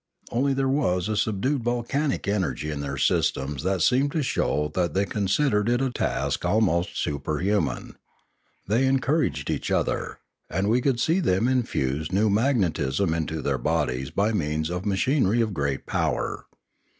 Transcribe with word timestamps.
Only 0.31 0.55
there 0.55 0.67
was 0.67 1.07
a 1.07 1.15
subdued 1.15 1.61
volcanic 1.63 2.27
energy 2.27 2.71
in 2.71 2.79
their 2.79 2.97
systems 2.97 3.61
that 3.61 3.83
seemed 3.83 4.11
to 4.13 4.23
show 4.23 4.71
that 4.73 4.95
they 4.95 5.05
con 5.05 5.27
sidered 5.27 5.69
it 5.69 5.79
a 5.79 5.91
task 5.91 6.43
almost 6.43 6.97
superhuman. 6.99 7.97
They 8.67 8.87
encouraged 8.87 9.51
each 9.51 9.69
other, 9.69 10.17
and 10.49 10.67
we 10.69 10.81
could 10.81 10.99
see 10.99 11.19
them 11.19 11.47
infuse 11.47 12.11
new 12.11 12.31
magnet 12.31 12.79
ism 12.79 13.13
into 13.13 13.43
their 13.43 13.59
bodies 13.59 14.09
by 14.09 14.31
means 14.31 14.71
of 14.71 14.87
machinery 14.87 15.39
of 15.39 15.53
great 15.53 15.85
power. 15.85 16.47